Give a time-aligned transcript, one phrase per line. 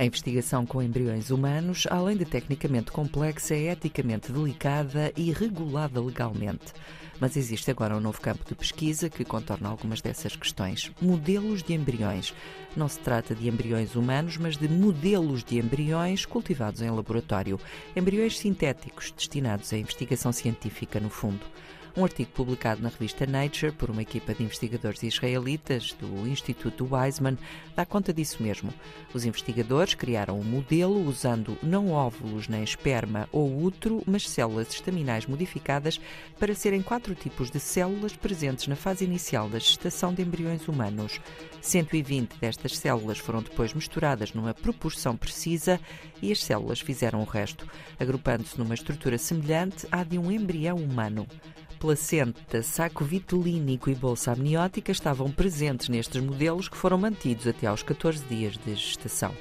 [0.00, 6.72] A investigação com embriões humanos, além de tecnicamente complexa, é eticamente delicada e regulada legalmente.
[7.18, 10.92] Mas existe agora um novo campo de pesquisa que contorna algumas dessas questões.
[11.02, 12.32] Modelos de embriões.
[12.76, 17.58] Não se trata de embriões humanos, mas de modelos de embriões cultivados em laboratório.
[17.96, 21.44] Embriões sintéticos destinados à investigação científica, no fundo.
[21.96, 27.38] Um artigo publicado na revista Nature por uma equipa de investigadores israelitas do Instituto Weizmann
[27.74, 28.72] dá conta disso mesmo.
[29.12, 35.26] Os investigadores criaram um modelo usando não óvulos nem esperma ou útero, mas células estaminais
[35.26, 36.00] modificadas
[36.38, 41.20] para serem quatro tipos de células presentes na fase inicial da gestação de embriões humanos.
[41.60, 45.80] 120 destas células foram depois misturadas numa proporção precisa
[46.22, 47.66] e as células fizeram o resto,
[47.98, 51.26] agrupando-se numa estrutura semelhante à de um embrião humano
[51.78, 57.82] placenta, saco vitulínico e bolsa amniótica estavam presentes nestes modelos que foram mantidos até aos
[57.82, 59.34] 14 dias de gestação.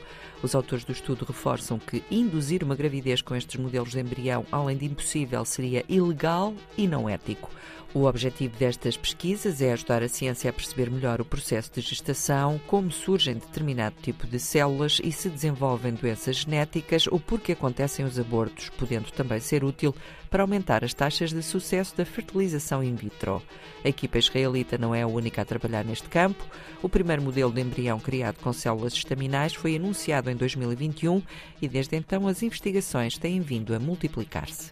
[0.44, 4.78] Os autores do estudo reforçam que induzir uma gravidez com estes modelos de embrião, além
[4.78, 7.50] de impossível, seria ilegal e não ético.
[7.98, 12.62] O objetivo destas pesquisas é ajudar a ciência a perceber melhor o processo de gestação,
[12.68, 18.20] como surgem determinado tipo de células e se desenvolvem doenças genéticas ou porque acontecem os
[18.20, 19.96] abortos, podendo também ser útil
[20.30, 23.42] para aumentar as taxas de sucesso da fertilização in vitro.
[23.84, 26.46] A equipa israelita não é a única a trabalhar neste campo.
[26.84, 31.20] O primeiro modelo de embrião criado com células estaminais foi anunciado em 2021
[31.60, 34.70] e desde então as investigações têm vindo a multiplicar-se.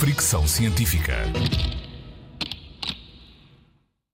[0.00, 1.14] Fricção científica.